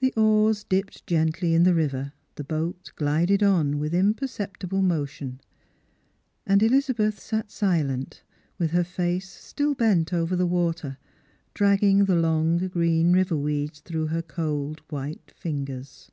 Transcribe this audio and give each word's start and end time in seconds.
The 0.00 0.12
oars 0.16 0.64
dipped 0.64 1.06
gently 1.06 1.54
in 1.54 1.62
the 1.62 1.72
river, 1.72 2.14
the 2.34 2.42
boat 2.42 2.90
glided 2.96 3.44
on 3.44 3.78
with 3.78 3.94
imperceptible 3.94 4.82
motion, 4.82 5.40
and 6.44 6.60
EUzabeth 6.60 7.20
sat 7.20 7.48
silent 7.48 8.24
with 8.58 8.72
her 8.72 8.82
face 8.82 9.28
still 9.28 9.76
bent 9.76 10.12
over 10.12 10.34
the 10.34 10.48
water, 10.48 10.98
dragging 11.54 12.06
the 12.06 12.16
long 12.16 12.56
green 12.58 13.12
river 13.12 13.36
weeds 13.36 13.78
through 13.78 14.08
her 14.08 14.22
cold 14.22 14.82
white 14.88 15.30
fingers. 15.36 16.10